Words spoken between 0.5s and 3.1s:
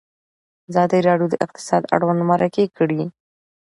ازادي راډیو د اقتصاد اړوند مرکې کړي.